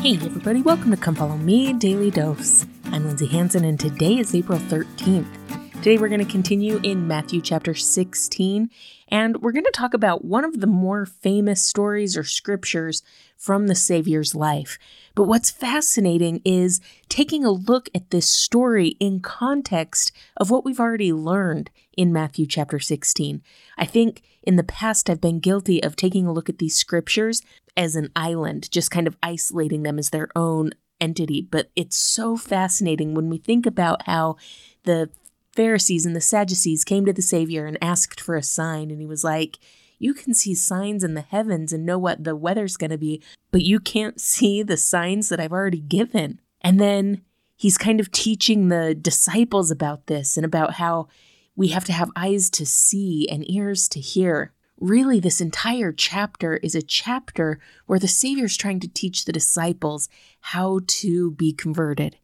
Hey, 0.00 0.14
everybody, 0.14 0.62
welcome 0.62 0.90
to 0.92 0.96
Come 0.96 1.14
Follow 1.14 1.36
Me 1.36 1.74
Daily 1.74 2.10
Dose. 2.10 2.64
I'm 2.86 3.04
Lindsay 3.04 3.26
Hanson, 3.26 3.66
and 3.66 3.78
today 3.78 4.16
is 4.16 4.34
April 4.34 4.58
13th. 4.58 5.26
Today, 5.74 5.98
we're 5.98 6.08
going 6.08 6.24
to 6.24 6.32
continue 6.32 6.80
in 6.82 7.06
Matthew 7.06 7.42
chapter 7.42 7.74
16, 7.74 8.70
and 9.08 9.42
we're 9.42 9.52
going 9.52 9.66
to 9.66 9.70
talk 9.74 9.92
about 9.92 10.24
one 10.24 10.46
of 10.46 10.60
the 10.60 10.66
more 10.66 11.04
famous 11.04 11.62
stories 11.62 12.16
or 12.16 12.24
scriptures 12.24 13.02
from 13.36 13.66
the 13.66 13.74
Savior's 13.74 14.34
life. 14.34 14.78
But 15.14 15.24
what's 15.24 15.50
fascinating 15.50 16.40
is 16.46 16.80
taking 17.10 17.44
a 17.44 17.50
look 17.50 17.90
at 17.94 18.08
this 18.08 18.26
story 18.26 18.96
in 19.00 19.20
context 19.20 20.12
of 20.38 20.50
what 20.50 20.64
we've 20.64 20.80
already 20.80 21.12
learned 21.12 21.68
in 21.94 22.10
Matthew 22.10 22.46
chapter 22.46 22.78
16. 22.78 23.42
I 23.76 23.84
think 23.84 24.22
in 24.42 24.56
the 24.56 24.64
past, 24.64 25.10
I've 25.10 25.20
been 25.20 25.40
guilty 25.40 25.82
of 25.82 25.96
taking 25.96 26.26
a 26.26 26.32
look 26.32 26.48
at 26.48 26.58
these 26.58 26.76
scriptures 26.76 27.42
as 27.76 27.96
an 27.96 28.10
island, 28.16 28.70
just 28.70 28.90
kind 28.90 29.06
of 29.06 29.16
isolating 29.22 29.82
them 29.82 29.98
as 29.98 30.10
their 30.10 30.28
own 30.36 30.70
entity. 31.00 31.40
But 31.40 31.70
it's 31.74 31.96
so 31.96 32.36
fascinating 32.36 33.14
when 33.14 33.30
we 33.30 33.38
think 33.38 33.66
about 33.66 34.02
how 34.06 34.36
the 34.84 35.10
Pharisees 35.54 36.06
and 36.06 36.14
the 36.14 36.20
Sadducees 36.20 36.84
came 36.84 37.04
to 37.06 37.12
the 37.12 37.22
Savior 37.22 37.66
and 37.66 37.78
asked 37.82 38.20
for 38.20 38.36
a 38.36 38.42
sign, 38.42 38.90
and 38.90 39.00
he 39.00 39.06
was 39.06 39.24
like, 39.24 39.58
you 39.98 40.14
can 40.14 40.32
see 40.32 40.54
signs 40.54 41.04
in 41.04 41.14
the 41.14 41.20
heavens 41.20 41.72
and 41.72 41.84
know 41.84 41.98
what 41.98 42.24
the 42.24 42.34
weather's 42.34 42.76
going 42.76 42.90
to 42.90 42.98
be, 42.98 43.22
but 43.50 43.62
you 43.62 43.78
can't 43.78 44.20
see 44.20 44.62
the 44.62 44.76
signs 44.76 45.28
that 45.28 45.40
I've 45.40 45.52
already 45.52 45.80
given. 45.80 46.40
And 46.62 46.80
then 46.80 47.22
he's 47.54 47.76
kind 47.76 48.00
of 48.00 48.10
teaching 48.10 48.68
the 48.68 48.94
disciples 48.94 49.70
about 49.70 50.06
this 50.06 50.36
and 50.38 50.46
about 50.46 50.74
how 50.74 51.08
we 51.54 51.68
have 51.68 51.84
to 51.84 51.92
have 51.92 52.10
eyes 52.16 52.48
to 52.50 52.64
see 52.64 53.28
and 53.28 53.48
ears 53.50 53.88
to 53.90 54.00
hear 54.00 54.52
really, 54.80 55.20
this 55.20 55.40
entire 55.40 55.92
chapter 55.92 56.56
is 56.56 56.74
a 56.74 56.82
chapter 56.82 57.58
where 57.86 57.98
the 57.98 58.08
Savior 58.08 58.46
is 58.46 58.56
trying 58.56 58.80
to 58.80 58.88
teach 58.88 59.24
the 59.24 59.32
disciples 59.32 60.08
how 60.40 60.80
to 60.86 61.30
be 61.32 61.52
converted, 61.52 62.16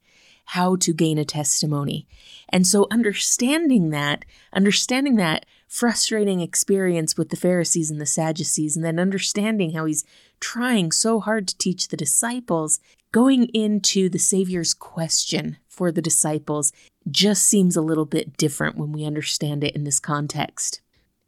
how 0.47 0.77
to 0.77 0.93
gain 0.93 1.19
a 1.19 1.25
testimony. 1.25 2.09
And 2.49 2.67
so, 2.67 2.87
understanding 2.91 3.91
that, 3.91 4.25
understanding 4.53 5.17
that 5.17 5.47
frustrating 5.69 6.41
experience 6.41 7.17
with 7.17 7.29
the 7.29 7.37
Pharisees 7.37 7.91
and 7.91 8.01
the 8.01 8.07
Sadducees, 8.07 8.77
and 8.77 8.85
then 8.85 8.99
understanding 8.99 9.73
how 9.73 9.85
he's 9.85 10.05
trying 10.41 10.93
so 10.93 11.21
hard 11.21 11.49
to 11.49 11.59
teach 11.59 11.89
the 11.89 11.97
disciples, 11.97 12.81
going 13.13 13.47
into 13.47 14.09
the 14.09 14.19
Savior's 14.19 14.75
question 14.75 15.59
for 15.69 15.93
the 15.93 16.03
disciples 16.03 16.73
just 17.11 17.45
seems 17.45 17.77
a 17.77 17.83
little 17.83 18.07
bit 18.07 18.37
different 18.37 18.77
when 18.77 18.93
we 18.93 19.05
understand 19.05 19.63
it 19.63 19.75
in 19.75 19.85
this 19.85 20.01
context. 20.01 20.81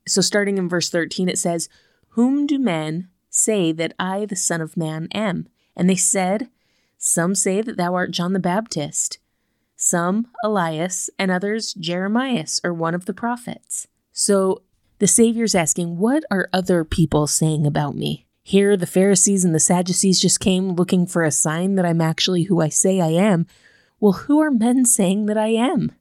So, 0.09 0.21
starting 0.21 0.59
in 0.59 0.69
verse 0.69 0.91
13, 0.91 1.29
it 1.29 1.39
says, 1.39 1.69
Whom 2.11 2.47
do 2.47 2.59
men 2.59 3.09
say 3.31 3.73
that 3.73 3.95
I, 3.99 4.27
the 4.27 4.37
Son 4.37 4.61
of 4.61 4.77
Man, 4.77 5.09
am? 5.13 5.49
And 5.77 5.89
they 5.89 5.97
said, 5.97 6.49
Some 6.97 7.35
say 7.35 7.61
that 7.63 7.77
thou 7.77 7.95
art 7.95 8.11
John 8.11 8.33
the 8.33 8.39
Baptist, 8.39 9.19
some 9.77 10.29
Elias, 10.43 11.09
and 11.19 11.31
others 11.31 11.75
Jeremias, 11.75 12.61
or 12.65 12.73
one 12.75 12.95
of 12.95 13.05
the 13.05 13.15
prophets. 13.15 13.87
So, 14.13 14.63
the 14.99 15.07
Savior's 15.07 15.55
asking, 15.55 15.99
What 15.99 16.25
are 16.31 16.51
other 16.53 16.85
people 16.85 17.27
saying 17.27 17.67
about 17.67 17.95
me? 17.95 18.27
Here, 18.43 18.77
the 18.77 18.87
Pharisees 18.87 19.45
and 19.45 19.55
the 19.55 19.61
Sadducees 19.61 20.21
just 20.21 20.41
came 20.41 20.71
looking 20.71 21.07
for 21.07 21.23
a 21.23 21.31
sign 21.31 21.75
that 21.75 21.85
I'm 21.85 22.01
actually 22.01 22.45
who 22.45 22.61
I 22.61 22.71
say 22.71 23.01
I 23.01 23.09
am. 23.09 23.47
Well, 24.01 24.13
who 24.13 24.41
are 24.41 24.51
men 24.51 24.87
saying 24.87 25.27
that 25.27 25.37
I 25.37 25.49
am? 25.49 25.93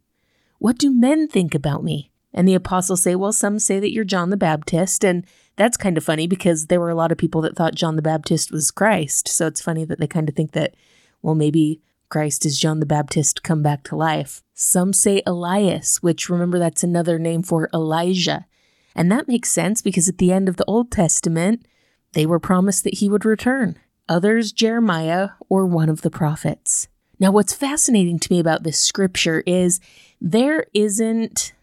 What 0.58 0.78
do 0.78 0.92
men 0.92 1.28
think 1.28 1.54
about 1.54 1.84
me? 1.84 2.10
And 2.38 2.48
the 2.48 2.54
apostles 2.54 3.02
say, 3.02 3.16
well, 3.16 3.34
some 3.34 3.58
say 3.58 3.80
that 3.80 3.92
you're 3.92 4.04
John 4.04 4.30
the 4.30 4.38
Baptist. 4.38 5.04
And 5.04 5.26
that's 5.56 5.76
kind 5.76 5.98
of 5.98 6.04
funny 6.04 6.28
because 6.28 6.68
there 6.68 6.80
were 6.80 6.92
a 6.92 6.96
lot 6.96 7.12
of 7.12 7.18
people 7.18 7.42
that 7.42 7.56
thought 7.56 7.74
John 7.74 7.96
the 7.96 8.04
Baptist 8.04 8.52
was 8.52 8.70
Christ. 8.70 9.28
So 9.28 9.48
it's 9.48 9.60
funny 9.60 9.86
that 9.86 10.00
they 10.00 10.06
kind 10.06 10.30
of 10.30 10.36
think 10.36 10.52
that, 10.52 10.76
well, 11.24 11.34
maybe 11.34 11.82
Christ 12.10 12.46
is 12.46 12.60
John 12.60 12.80
the 12.80 12.86
Baptist 12.86 13.42
come 13.42 13.64
back 13.64 13.82
to 13.86 13.96
life. 13.96 14.44
Some 14.54 14.94
say 14.94 15.24
Elias, 15.26 16.04
which 16.04 16.30
remember 16.30 16.60
that's 16.60 16.84
another 16.84 17.18
name 17.18 17.42
for 17.42 17.72
Elijah. 17.74 18.46
And 18.96 19.12
that 19.12 19.28
makes 19.28 19.50
sense 19.50 19.82
because 19.82 20.08
at 20.08 20.20
the 20.20 20.32
end 20.32 20.48
of 20.48 20.58
the 20.58 20.66
Old 20.66 20.92
Testament, 20.92 21.66
they 22.14 22.28
were 22.28 22.40
promised 22.40 22.84
that 22.84 23.00
he 23.00 23.10
would 23.10 23.26
return. 23.26 23.80
Others, 24.08 24.52
Jeremiah 24.52 25.30
or 25.50 25.66
one 25.66 25.90
of 25.90 26.02
the 26.02 26.12
prophets. 26.12 26.88
Now, 27.20 27.32
what's 27.32 27.54
fascinating 27.54 28.20
to 28.20 28.32
me 28.32 28.40
about 28.40 28.62
this 28.62 28.80
scripture 28.80 29.42
is 29.48 29.80
there 30.22 30.68
isn't 30.76 31.54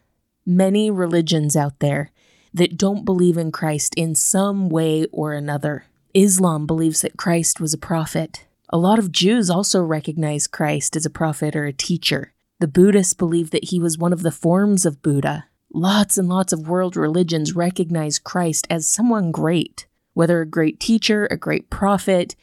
many 0.45 0.91
religions 0.91 1.55
out 1.55 1.79
there 1.79 2.11
that 2.53 2.77
don't 2.77 3.03
believe 3.03 3.37
in 3.37 3.51
Christ 3.51 3.93
in 3.95 4.15
some 4.15 4.69
way 4.69 5.05
or 5.11 5.33
another. 5.33 5.85
Islam 6.13 6.65
believes 6.65 7.01
that 7.01 7.17
Christ 7.17 7.59
was 7.59 7.73
a 7.73 7.77
prophet. 7.77 8.45
A 8.69 8.77
lot 8.77 8.99
of 8.99 9.11
Jews 9.11 9.49
also 9.49 9.81
recognize 9.81 10.47
Christ 10.47 10.95
as 10.95 11.05
a 11.05 11.09
prophet 11.09 11.55
or 11.55 11.65
a 11.65 11.73
teacher. 11.73 12.33
The 12.59 12.67
Buddhists 12.67 13.13
believe 13.13 13.51
that 13.51 13.65
he 13.65 13.79
was 13.79 13.97
one 13.97 14.13
of 14.13 14.23
the 14.23 14.31
forms 14.31 14.85
of 14.85 15.01
Buddha. 15.01 15.45
Lots 15.73 16.17
and 16.17 16.29
lots 16.29 16.53
of 16.53 16.69
world 16.69 16.95
religions 16.95 17.53
recognize 17.53 18.17
Christ 18.17 18.65
as 18.69 18.87
someone 18.87 19.31
great, 19.31 19.87
whether 20.13 20.39
a 20.39 20.45
great 20.45 20.79
teacher, 20.79 21.25
a 21.25 21.35
great 21.35 21.69
prophet, 21.69 22.35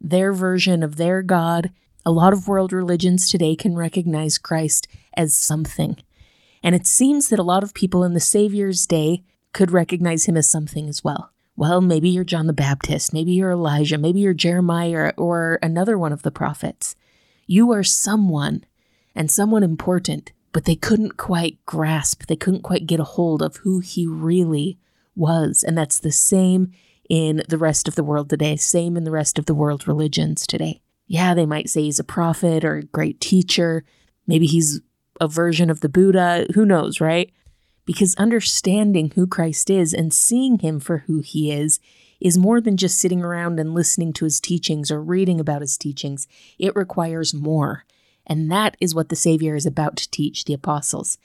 their 0.00 0.32
version 0.32 0.82
of 0.82 0.96
their 0.96 1.22
God. 1.22 1.70
A 2.04 2.10
lot 2.10 2.32
of 2.32 2.48
world 2.48 2.72
religions 2.72 3.30
today 3.30 3.54
can 3.54 3.76
recognize 3.76 4.38
Christ 4.38 4.88
as 5.16 5.36
something. 5.36 5.98
And 6.62 6.74
it 6.74 6.86
seems 6.86 7.28
that 7.28 7.38
a 7.38 7.44
lot 7.44 7.62
of 7.62 7.74
people 7.74 8.04
in 8.04 8.14
the 8.14 8.20
Savior's 8.20 8.86
day 8.86 9.24
could 9.52 9.70
recognize 9.70 10.26
him 10.26 10.36
as 10.36 10.48
something 10.48 10.88
as 10.88 11.02
well. 11.02 11.32
Well, 11.56 11.80
maybe 11.80 12.08
you're 12.08 12.24
John 12.24 12.46
the 12.46 12.52
Baptist, 12.52 13.12
maybe 13.12 13.32
you're 13.32 13.50
Elijah, 13.50 13.98
maybe 13.98 14.20
you're 14.20 14.34
Jeremiah 14.34 15.12
or 15.16 15.58
another 15.62 15.98
one 15.98 16.12
of 16.12 16.22
the 16.22 16.30
prophets. 16.30 16.94
You 17.46 17.70
are 17.72 17.82
someone 17.82 18.64
and 19.14 19.30
someone 19.30 19.62
important, 19.62 20.32
but 20.52 20.64
they 20.64 20.76
couldn't 20.76 21.16
quite 21.16 21.58
grasp, 21.66 22.26
they 22.26 22.36
couldn't 22.36 22.62
quite 22.62 22.86
get 22.86 23.00
a 23.00 23.04
hold 23.04 23.42
of 23.42 23.56
who 23.56 23.80
he 23.80 24.06
really 24.06 24.78
was. 25.14 25.62
And 25.62 25.76
that's 25.76 25.98
the 25.98 26.12
same 26.12 26.72
in 27.10 27.42
the 27.48 27.58
rest 27.58 27.88
of 27.88 27.96
the 27.96 28.04
world 28.04 28.30
today, 28.30 28.56
same 28.56 28.96
in 28.96 29.04
the 29.04 29.10
rest 29.10 29.38
of 29.38 29.46
the 29.46 29.54
world 29.54 29.88
religions 29.88 30.46
today. 30.46 30.80
Yeah, 31.06 31.34
they 31.34 31.44
might 31.44 31.68
say 31.68 31.82
he's 31.82 31.98
a 31.98 32.04
prophet 32.04 32.64
or 32.64 32.76
a 32.76 32.84
great 32.84 33.20
teacher. 33.20 33.84
Maybe 34.28 34.46
he's 34.46 34.80
a 35.20 35.28
version 35.28 35.70
of 35.70 35.80
the 35.80 35.88
Buddha, 35.88 36.46
who 36.54 36.64
knows, 36.64 37.00
right? 37.00 37.30
Because 37.84 38.14
understanding 38.16 39.12
who 39.14 39.26
Christ 39.26 39.70
is 39.70 39.92
and 39.92 40.12
seeing 40.12 40.58
him 40.60 40.80
for 40.80 40.98
who 41.06 41.20
he 41.20 41.52
is 41.52 41.78
is 42.20 42.38
more 42.38 42.60
than 42.60 42.76
just 42.76 42.98
sitting 42.98 43.22
around 43.22 43.58
and 43.58 43.74
listening 43.74 44.12
to 44.14 44.24
his 44.24 44.40
teachings 44.40 44.90
or 44.90 45.02
reading 45.02 45.40
about 45.40 45.62
his 45.62 45.76
teachings. 45.78 46.26
It 46.58 46.76
requires 46.76 47.32
more. 47.34 47.84
And 48.26 48.50
that 48.50 48.76
is 48.80 48.94
what 48.94 49.08
the 49.08 49.16
Savior 49.16 49.56
is 49.56 49.66
about 49.66 49.96
to 49.96 50.10
teach 50.10 50.44
the 50.44 50.54
apostles. 50.54 51.18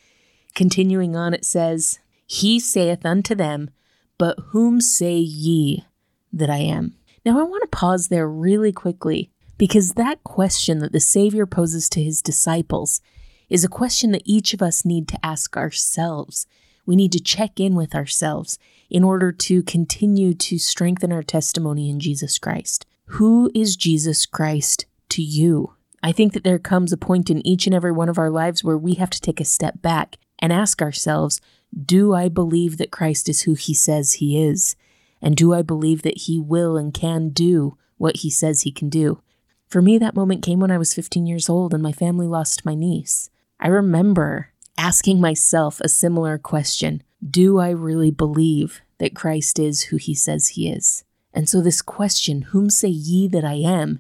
Continuing 0.56 1.16
on, 1.16 1.34
it 1.34 1.46
says, 1.46 2.00
He 2.26 2.60
saith 2.60 3.06
unto 3.06 3.36
them, 3.36 3.70
But 4.18 4.40
whom 4.52 4.80
say 4.80 5.18
ye 5.18 5.86
that 6.32 6.50
I 6.50 6.58
am? 6.58 6.96
Now, 7.26 7.40
I 7.40 7.44
want 7.44 7.64
to 7.64 7.78
pause 7.78 8.08
there 8.08 8.30
really 8.30 8.72
quickly 8.72 9.32
because 9.58 9.94
that 9.94 10.24
question 10.24 10.80
that 10.80 10.94
the 10.94 11.00
Savior 11.00 11.46
poses 11.46 11.90
to 11.90 12.04
his 12.04 12.22
disciples 12.22 13.02
is 13.50 13.64
a 13.64 13.70
question 13.70 14.12
that 14.12 14.24
each 14.26 14.54
of 14.54 14.62
us 14.62 14.86
need 14.86 15.08
to 15.10 15.26
ask 15.26 15.56
ourselves. 15.56 16.48
We 16.86 16.96
need 16.96 17.12
to 17.14 17.20
check 17.20 17.60
in 17.60 17.76
with 17.76 17.96
ourselves 17.96 18.58
in 18.90 19.04
order 19.04 19.32
to 19.32 19.64
continue 19.64 20.34
to 20.34 20.58
strengthen 20.58 21.12
our 21.12 21.24
testimony 21.24 21.90
in 21.90 22.00
Jesus 22.00 22.38
Christ. 22.38 22.86
Who 23.06 23.52
is 23.54 23.76
Jesus 23.76 24.26
Christ 24.26 24.86
to 25.10 25.22
you? 25.22 25.74
I 26.04 26.12
think 26.12 26.34
that 26.34 26.44
there 26.44 26.60
comes 26.60 26.92
a 26.92 26.98
point 26.98 27.30
in 27.30 27.46
each 27.46 27.66
and 27.66 27.74
every 27.74 27.92
one 27.92 28.10
of 28.10 28.20
our 28.20 28.30
lives 28.30 28.64
where 28.64 28.78
we 28.78 28.94
have 28.96 29.10
to 29.10 29.22
take 29.22 29.40
a 29.40 29.46
step 29.46 29.82
back 29.82 30.18
and 30.40 30.54
ask 30.54 30.82
ourselves, 30.82 31.42
do 31.86 32.14
I 32.14 32.30
believe 32.30 32.78
that 32.78 32.92
Christ 32.92 33.28
is 33.28 33.42
who 33.42 33.54
he 33.56 33.74
says 33.74 34.14
he 34.14 34.42
is? 34.42 34.76
And 35.22 35.36
do 35.36 35.54
I 35.54 35.62
believe 35.62 36.04
that 36.04 36.20
he 36.20 36.40
will 36.40 36.78
and 36.78 36.94
can 36.94 37.30
do 37.30 37.78
what 37.98 38.18
he 38.18 38.30
says 38.30 38.62
he 38.62 38.72
can 38.72 38.90
do? 38.90 39.22
For 39.68 39.82
me, 39.82 39.98
that 39.98 40.16
moment 40.16 40.44
came 40.44 40.60
when 40.60 40.72
I 40.72 40.78
was 40.78 40.94
15 40.94 41.26
years 41.26 41.50
old 41.50 41.74
and 41.74 41.82
my 41.82 41.92
family 41.92 42.28
lost 42.28 42.66
my 42.66 42.76
niece. 42.76 43.30
I 43.60 43.68
remember 43.68 44.50
asking 44.78 45.22
myself 45.22 45.80
a 45.82 45.90
similar 45.90 46.38
question 46.38 47.04
Do 47.28 47.60
I 47.60 47.70
really 47.70 48.12
believe 48.12 48.82
that 48.98 49.16
Christ 49.16 49.60
is 49.60 49.84
who 49.84 49.98
he 49.98 50.14
says 50.14 50.50
he 50.50 50.70
is? 50.70 51.04
And 51.34 51.50
so, 51.50 51.62
this 51.62 51.82
question, 51.82 52.44
Whom 52.44 52.70
say 52.70 52.88
ye 52.88 53.28
that 53.28 53.44
I 53.44 53.56
am, 53.56 54.00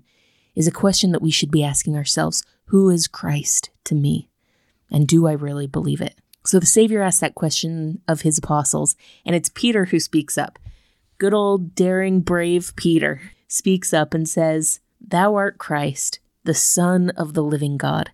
is 0.55 0.67
a 0.67 0.71
question 0.71 1.11
that 1.11 1.21
we 1.21 1.31
should 1.31 1.51
be 1.51 1.63
asking 1.63 1.95
ourselves 1.95 2.43
Who 2.65 2.89
is 2.89 3.07
Christ 3.07 3.69
to 3.85 3.95
me? 3.95 4.29
And 4.91 5.07
do 5.07 5.27
I 5.27 5.33
really 5.33 5.67
believe 5.67 6.01
it? 6.01 6.15
So, 6.45 6.59
the 6.59 6.65
Savior 6.65 7.01
asked 7.01 7.21
that 7.21 7.35
question 7.35 8.01
of 8.07 8.21
his 8.21 8.37
apostles, 8.37 8.95
and 9.25 9.35
it's 9.35 9.49
Peter 9.49 9.85
who 9.85 9.99
speaks 9.99 10.37
up. 10.37 10.59
Good 11.17 11.33
old, 11.33 11.75
daring, 11.75 12.21
brave 12.21 12.73
Peter 12.75 13.21
speaks 13.47 13.93
up 13.93 14.13
and 14.13 14.27
says, 14.27 14.79
Thou 15.01 15.35
art 15.35 15.57
Christ, 15.57 16.19
the 16.43 16.53
Son 16.53 17.09
of 17.11 17.33
the 17.33 17.43
living 17.43 17.77
God. 17.77 18.11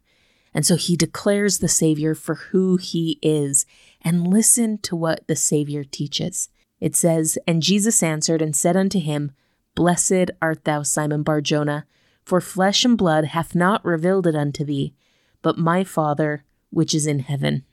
And 0.53 0.65
so 0.65 0.75
he 0.75 0.95
declares 0.95 1.59
the 1.59 1.67
Savior 1.67 2.13
for 2.13 2.35
who 2.35 2.77
he 2.77 3.19
is. 3.21 3.65
And 4.01 4.27
listen 4.27 4.77
to 4.79 4.95
what 4.95 5.27
the 5.27 5.35
Savior 5.35 5.83
teaches. 5.83 6.49
It 6.79 6.95
says, 6.95 7.37
And 7.47 7.61
Jesus 7.61 8.03
answered 8.03 8.41
and 8.41 8.55
said 8.55 8.75
unto 8.75 8.99
him, 8.99 9.31
Blessed 9.75 10.31
art 10.41 10.65
thou, 10.65 10.83
Simon 10.83 11.23
Barjona, 11.23 11.85
For 12.25 12.41
flesh 12.41 12.83
and 12.83 12.97
blood 12.97 13.25
hath 13.25 13.55
not 13.55 13.85
revealed 13.85 14.27
it 14.27 14.35
unto 14.35 14.65
thee, 14.65 14.93
but 15.41 15.57
my 15.57 15.83
Father 15.83 16.43
which 16.71 16.93
is 16.93 17.05
in 17.05 17.19
heaven. 17.19 17.63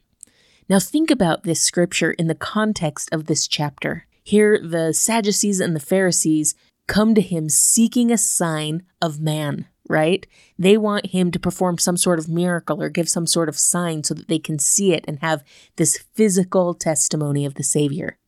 Now 0.69 0.79
think 0.79 1.11
about 1.11 1.45
this 1.45 1.63
scripture 1.63 2.13
in 2.13 2.27
the 2.27 2.35
context 2.35 3.09
of 3.13 3.25
this 3.25 3.49
chapter. 3.49 4.07
Here, 4.23 4.61
the 4.63 4.93
Sadducees 4.93 5.61
and 5.61 5.75
the 5.75 5.81
Pharisees 5.81 6.55
come 6.87 7.15
to 7.15 7.23
him 7.23 7.49
seeking 7.49 8.11
a 8.11 8.19
sign 8.19 8.83
of 9.01 9.21
man, 9.21 9.67
right? 9.89 10.27
They 10.59 10.77
want 10.77 11.07
him 11.07 11.31
to 11.31 11.39
perform 11.39 11.79
some 11.79 11.97
sort 11.97 12.19
of 12.19 12.29
miracle 12.29 12.83
or 12.83 12.89
give 12.89 13.09
some 13.09 13.27
sort 13.27 13.49
of 13.49 13.59
sign 13.59 14.05
so 14.05 14.15
that 14.15 14.29
they 14.29 14.39
can 14.39 14.59
see 14.59 14.93
it 14.93 15.05
and 15.09 15.19
have 15.21 15.43
this 15.77 15.99
physical 16.15 16.75
testimony 16.75 17.45
of 17.45 17.55
the 17.55 17.63
Savior. 17.63 18.19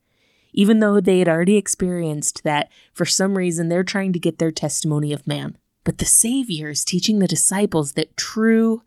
Even 0.53 0.81
though 0.81 1.01
they 1.01 1.21
had 1.21 1.29
already 1.29 1.57
experienced 1.57 2.43
that, 2.43 2.69
for 2.93 3.05
some 3.05 3.39
reason, 3.39 3.69
they're 3.69 3.85
trying 3.85 4.13
to 4.13 4.19
get 4.19 4.39
their 4.39 4.51
testimony 4.51 5.13
of 5.13 5.27
man. 5.27 5.57
But 5.85 5.99
the 5.99 6.05
Savior 6.07 6.71
is 6.71 6.85
teaching 6.85 7.19
the 7.19 7.29
disciples 7.29 7.93
that 7.93 8.17
true 8.17 8.83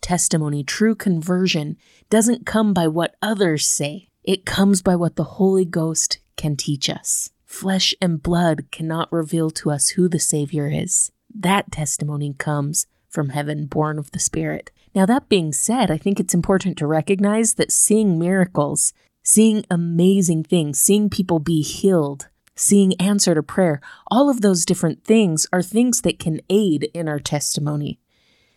testimony, 0.00 0.62
true 0.62 0.94
conversion, 0.94 1.76
doesn't 2.10 2.46
come 2.46 2.72
by 2.72 2.88
what 2.88 3.16
others 3.20 3.66
say. 3.66 4.08
It 4.22 4.46
comes 4.46 4.82
by 4.82 4.96
what 4.96 5.16
the 5.16 5.24
Holy 5.24 5.64
Ghost 5.64 6.18
can 6.36 6.56
teach 6.56 6.88
us. 6.88 7.30
Flesh 7.44 7.94
and 8.00 8.22
blood 8.22 8.66
cannot 8.70 9.12
reveal 9.12 9.50
to 9.50 9.70
us 9.70 9.90
who 9.90 10.08
the 10.08 10.18
Savior 10.18 10.68
is. 10.68 11.12
That 11.34 11.72
testimony 11.72 12.34
comes 12.38 12.86
from 13.08 13.30
heaven, 13.30 13.66
born 13.66 13.98
of 13.98 14.12
the 14.12 14.18
Spirit. 14.18 14.70
Now, 14.94 15.06
that 15.06 15.28
being 15.28 15.52
said, 15.52 15.90
I 15.90 15.98
think 15.98 16.20
it's 16.20 16.34
important 16.34 16.78
to 16.78 16.86
recognize 16.86 17.54
that 17.54 17.72
seeing 17.72 18.18
miracles, 18.18 18.92
seeing 19.22 19.64
amazing 19.70 20.44
things, 20.44 20.78
seeing 20.78 21.10
people 21.10 21.40
be 21.40 21.62
healed, 21.62 22.28
seeing 22.54 23.00
answer 23.00 23.34
to 23.34 23.42
prayer, 23.42 23.80
all 24.08 24.30
of 24.30 24.40
those 24.40 24.64
different 24.64 25.04
things 25.04 25.46
are 25.52 25.62
things 25.62 26.02
that 26.02 26.20
can 26.20 26.40
aid 26.48 26.88
in 26.94 27.08
our 27.08 27.18
testimony. 27.18 27.98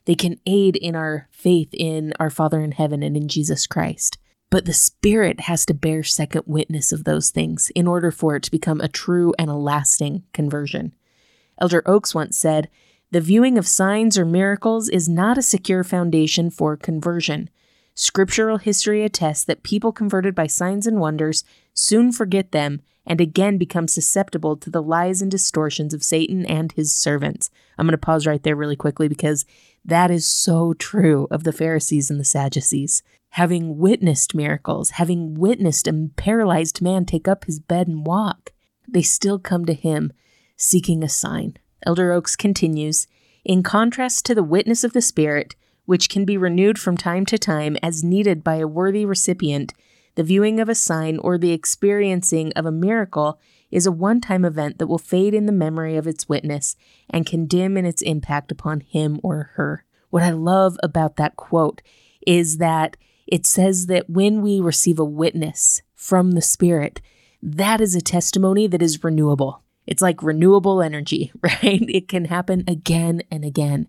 They 0.06 0.16
can 0.16 0.40
aid 0.46 0.76
in 0.76 0.96
our 0.96 1.28
faith 1.32 1.70
in 1.74 2.14
our 2.20 2.30
Father 2.30 2.62
in 2.62 2.74
heaven 2.74 3.02
and 3.02 3.18
in 3.18 3.28
Jesus 3.28 3.66
Christ. 3.68 4.18
But 4.50 4.66
the 4.66 4.74
Spirit 4.74 5.42
has 5.42 5.66
to 5.66 5.74
bear 5.74 6.04
second 6.04 6.44
witness 6.46 6.94
of 6.94 7.04
those 7.04 7.32
things 7.32 7.72
in 7.76 7.88
order 7.88 8.12
for 8.12 8.36
it 8.36 8.44
to 8.44 8.52
become 8.52 8.80
a 8.80 8.88
true 8.88 9.34
and 9.38 9.50
a 9.50 9.56
lasting 9.56 10.24
conversion. 10.32 10.94
Elder 11.60 11.84
Oaks 11.86 12.14
once 12.14 12.38
said, 12.38 12.70
The 13.12 13.22
viewing 13.22 13.58
of 13.58 13.68
signs 13.68 14.18
or 14.18 14.26
miracles 14.26 14.90
is 14.90 15.10
not 15.10 15.38
a 15.38 15.42
secure 15.42 15.84
foundation 15.84 16.50
for 16.50 16.78
conversion. 16.78 17.50
Scriptural 17.96 18.58
history 18.58 19.04
attests 19.04 19.44
that 19.46 19.64
people 19.64 19.92
converted 19.92 20.36
by 20.36 20.46
signs 20.48 20.86
and 20.86 21.00
wonders 21.00 21.44
soon 21.74 22.12
forget 22.12 22.52
them 22.52 22.82
and 23.08 23.20
again 23.20 23.58
become 23.58 23.88
susceptible 23.88 24.56
to 24.58 24.70
the 24.70 24.84
lies 24.84 25.22
and 25.22 25.32
distortions 25.32 25.94
of 25.94 26.04
Satan 26.04 26.46
and 26.46 26.74
his 26.74 26.94
servants. 26.94 27.50
I'm 27.78 27.88
going 27.88 27.94
to 27.94 27.98
pause 27.98 28.28
right 28.28 28.44
there 28.44 28.56
really 28.56 28.76
quickly 28.76 29.08
because 29.08 29.46
that 29.84 30.12
is 30.12 30.28
so 30.28 30.74
true 30.74 31.28
of 31.32 31.44
the 31.44 31.54
Pharisees 31.54 32.12
and 32.12 32.20
the 32.20 32.26
Sadducees. 32.26 33.02
Having 33.32 33.78
witnessed 33.78 34.36
miracles, 34.36 34.92
having 34.92 35.36
witnessed 35.36 35.88
a 35.88 36.10
paralyzed 36.18 36.82
man 36.82 37.06
take 37.06 37.28
up 37.28 37.46
his 37.46 37.60
bed 37.60 37.88
and 37.88 38.06
walk, 38.06 38.52
they 38.88 39.02
still 39.02 39.40
come 39.40 39.66
to 39.66 39.74
him 39.74 40.12
seeking 40.58 41.04
a 41.04 41.10
sign. 41.10 41.58
Elder 41.86 42.12
Oaks 42.12 42.36
continues 42.36 43.08
In 43.46 43.64
contrast 43.64 44.26
to 44.26 44.36
the 44.36 44.44
witness 44.44 44.84
of 44.84 44.94
the 44.94 45.02
Spirit, 45.02 45.56
which 45.86 46.10
can 46.10 46.26
be 46.26 46.38
renewed 46.38 46.78
from 46.78 46.98
time 46.98 47.26
to 47.28 47.38
time 47.38 47.78
as 47.82 48.04
needed 48.04 48.44
by 48.44 48.56
a 48.56 48.68
worthy 48.68 49.06
recipient, 49.06 49.74
the 50.16 50.24
viewing 50.24 50.60
of 50.60 50.68
a 50.68 50.76
sign 50.76 51.18
or 51.20 51.38
the 51.38 51.52
experiencing 51.52 52.52
of 52.54 52.66
a 52.66 52.72
miracle 52.72 53.40
is 53.70 53.86
a 53.86 53.92
one 53.92 54.20
time 54.20 54.44
event 54.44 54.80
that 54.80 54.88
will 54.88 54.98
fade 54.98 55.34
in 55.34 55.46
the 55.46 55.52
memory 55.52 55.96
of 55.96 56.08
its 56.08 56.28
witness 56.28 56.76
and 57.10 57.26
can 57.26 57.46
dim 57.46 57.78
in 57.78 57.86
its 57.86 58.02
impact 58.02 58.52
upon 58.52 58.82
him 58.82 59.20
or 59.24 59.52
her. 59.54 59.86
What 60.10 60.24
I 60.24 60.32
love 60.32 60.78
about 60.82 61.18
that 61.18 61.36
quote 61.36 61.82
is 62.26 62.58
that 62.58 62.98
it 63.28 63.46
says 63.46 63.88
that 63.88 64.10
when 64.10 64.42
we 64.42 64.60
receive 64.60 65.00
a 65.00 65.06
witness 65.06 65.82
from 65.94 66.32
the 66.32 66.42
Spirit, 66.42 67.02
that 67.42 67.80
is 67.80 67.94
a 67.94 68.02
testimony 68.02 68.68
that 68.68 68.82
is 68.82 69.04
renewable. 69.04 69.64
It's 69.88 70.02
like 70.02 70.22
renewable 70.22 70.82
energy, 70.82 71.32
right? 71.42 71.84
It 71.88 72.08
can 72.08 72.26
happen 72.26 72.64
again 72.68 73.24
and 73.32 73.44
again 73.44 73.88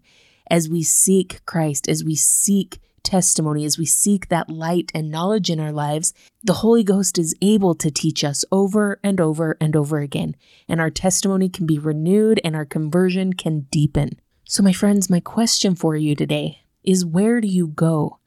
as 0.50 0.68
we 0.68 0.82
seek 0.82 1.44
Christ, 1.46 1.88
as 1.88 2.02
we 2.02 2.14
seek 2.14 2.80
testimony, 3.02 3.64
as 3.64 3.78
we 3.78 3.86
seek 3.86 4.28
that 4.28 4.50
light 4.50 4.90
and 4.94 5.10
knowledge 5.10 5.50
in 5.50 5.60
our 5.60 5.72
lives, 5.72 6.12
the 6.42 6.54
Holy 6.54 6.84
Ghost 6.84 7.18
is 7.18 7.34
able 7.40 7.74
to 7.76 7.90
teach 7.90 8.24
us 8.24 8.44
over 8.52 9.00
and 9.02 9.20
over 9.20 9.56
and 9.60 9.74
over 9.74 10.00
again, 10.00 10.36
and 10.68 10.80
our 10.80 10.90
testimony 10.90 11.48
can 11.48 11.66
be 11.66 11.78
renewed 11.78 12.40
and 12.44 12.54
our 12.54 12.64
conversion 12.64 13.32
can 13.32 13.60
deepen. 13.70 14.20
So, 14.44 14.62
my 14.62 14.72
friends, 14.72 15.10
my 15.10 15.20
question 15.20 15.74
for 15.74 15.96
you 15.96 16.14
today 16.14 16.62
is 16.82 17.04
where 17.04 17.40
do 17.40 17.48
you 17.48 17.68
go 17.68 18.18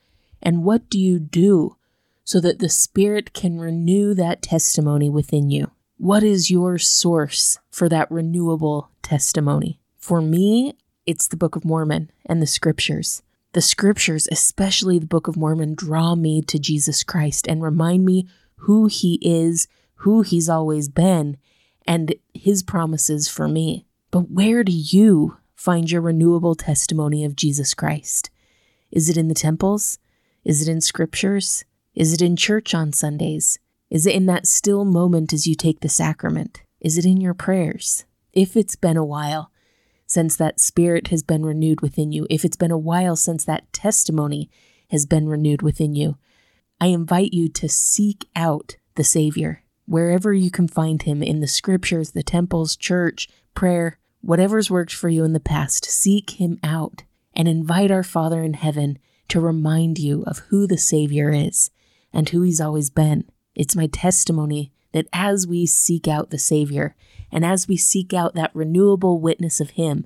and 0.42 0.64
what 0.64 0.90
do 0.90 1.00
you 1.00 1.20
do 1.20 1.78
so 2.24 2.40
that 2.40 2.60
the 2.60 2.70
Spirit 2.70 3.34
can 3.34 3.60
renew 3.60 4.14
that 4.14 4.42
testimony 4.42 5.10
within 5.10 5.50
you? 5.50 5.72
What 6.02 6.24
is 6.24 6.50
your 6.50 6.80
source 6.80 7.60
for 7.70 7.88
that 7.88 8.10
renewable 8.10 8.90
testimony? 9.04 9.80
For 10.00 10.20
me, 10.20 10.74
it's 11.06 11.28
the 11.28 11.38
Book 11.38 11.56
of 11.56 11.64
Mormon 11.64 12.10
and 12.26 12.42
the 12.42 12.48
scriptures. 12.48 13.22
The 13.54 13.62
scriptures, 13.62 14.28
especially 14.32 14.98
the 14.98 15.06
Book 15.06 15.28
of 15.28 15.38
Mormon, 15.38 15.76
draw 15.76 16.16
me 16.16 16.42
to 16.42 16.58
Jesus 16.58 17.04
Christ 17.04 17.48
and 17.48 17.62
remind 17.62 18.04
me 18.04 18.28
who 18.56 18.88
he 18.88 19.20
is, 19.22 19.68
who 19.98 20.24
he's 20.24 20.50
always 20.50 20.90
been, 20.90 21.38
and 21.86 22.16
his 22.34 22.64
promises 22.64 23.28
for 23.28 23.48
me. 23.48 23.86
But 24.10 24.32
where 24.32 24.64
do 24.64 24.72
you 24.72 25.38
find 25.54 25.92
your 25.92 26.02
renewable 26.02 26.56
testimony 26.56 27.24
of 27.24 27.36
Jesus 27.36 27.76
Christ? 27.76 28.32
Is 28.90 29.08
it 29.08 29.18
in 29.18 29.28
the 29.28 29.36
temples? 29.36 30.00
Is 30.44 30.68
it 30.68 30.72
in 30.72 30.82
scriptures? 30.82 31.64
Is 31.94 32.12
it 32.12 32.24
in 32.24 32.36
church 32.36 32.74
on 32.74 32.92
Sundays? 32.92 33.60
Is 33.92 34.06
it 34.06 34.16
in 34.16 34.26
that 34.28 34.48
still 34.48 34.86
moment 34.86 35.34
as 35.34 35.46
you 35.46 35.54
take 35.54 35.82
the 35.82 35.90
sacrament? 35.90 36.64
Is 36.80 36.98
it 36.98 37.06
in 37.06 37.20
your 37.20 37.34
prayers? 37.34 38.06
If 38.32 38.56
it's 38.56 38.78
been 38.78 38.96
a 38.96 39.04
while, 39.04 39.52
since 40.08 40.38
that 40.38 40.62
spirit 40.62 41.08
has 41.08 41.24
been 41.24 41.46
renewed 41.46 41.82
within 41.82 42.14
you, 42.14 42.26
if 42.30 42.46
it's 42.46 42.56
been 42.56 42.72
a 42.72 42.78
while 42.78 43.18
since 43.18 43.44
that 43.44 43.72
testimony 43.74 44.50
has 44.92 45.06
been 45.06 45.28
renewed 45.28 45.62
within 45.62 45.94
you, 45.94 46.18
I 46.80 46.88
invite 46.88 47.34
you 47.34 47.50
to 47.50 47.68
seek 47.68 48.28
out 48.34 48.78
the 48.96 49.04
Savior 49.04 49.62
wherever 49.86 50.34
you 50.34 50.50
can 50.50 50.70
find 50.70 51.02
him 51.02 51.22
in 51.22 51.42
the 51.42 51.48
scriptures, 51.48 52.12
the 52.12 52.24
temples, 52.24 52.78
church, 52.78 53.28
prayer, 53.54 54.00
whatever's 54.22 54.72
worked 54.72 54.94
for 54.94 55.10
you 55.10 55.26
in 55.26 55.34
the 55.34 55.40
past. 55.42 55.84
Seek 55.84 56.32
him 56.42 56.60
out 56.64 57.04
and 57.34 57.50
invite 57.50 57.92
our 57.92 58.04
Father 58.04 58.42
in 58.42 58.54
heaven 58.54 58.98
to 59.28 59.42
remind 59.42 60.00
you 60.00 60.24
of 60.24 60.40
who 60.50 60.66
the 60.66 60.78
Savior 60.78 61.32
is 61.32 61.72
and 62.14 62.30
who 62.30 62.42
he's 62.42 62.62
always 62.62 62.90
been. 62.90 63.26
It's 63.56 63.76
my 63.76 63.88
testimony 63.88 64.72
that 64.94 65.08
as 65.14 65.48
we 65.48 65.66
seek 65.66 66.08
out 66.08 66.30
the 66.30 66.40
Savior 66.40 66.96
and 67.32 67.46
as 67.46 67.68
we 67.68 67.78
seek 67.78 68.14
out 68.14 68.36
that 68.36 68.56
renewable 68.56 69.20
witness 69.20 69.60
of 69.60 69.72
Him, 69.72 70.06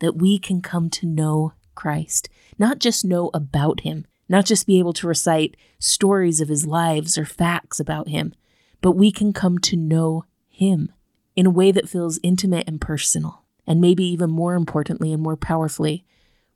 that 0.00 0.16
we 0.16 0.38
can 0.38 0.60
come 0.60 0.90
to 0.90 1.06
know 1.06 1.52
Christ, 1.74 2.28
not 2.58 2.78
just 2.78 3.04
know 3.04 3.30
about 3.32 3.80
Him, 3.80 4.06
not 4.28 4.46
just 4.46 4.66
be 4.66 4.78
able 4.78 4.92
to 4.94 5.06
recite 5.06 5.56
stories 5.78 6.40
of 6.40 6.48
His 6.48 6.66
lives 6.66 7.18
or 7.18 7.24
facts 7.24 7.78
about 7.78 8.08
Him, 8.08 8.34
but 8.80 8.92
we 8.92 9.10
can 9.10 9.32
come 9.32 9.58
to 9.60 9.76
know 9.76 10.24
Him 10.48 10.92
in 11.36 11.46
a 11.46 11.50
way 11.50 11.72
that 11.72 11.88
feels 11.88 12.18
intimate 12.22 12.68
and 12.68 12.80
personal. 12.80 13.44
And 13.66 13.80
maybe 13.80 14.04
even 14.04 14.30
more 14.30 14.54
importantly 14.54 15.12
and 15.12 15.22
more 15.22 15.36
powerfully, 15.36 16.04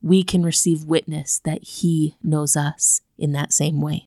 we 0.02 0.24
can 0.24 0.42
receive 0.42 0.84
witness 0.84 1.40
that 1.44 1.62
He 1.62 2.16
knows 2.22 2.56
us 2.56 3.00
in 3.16 3.32
that 3.32 3.52
same 3.52 3.80
way. 3.80 4.06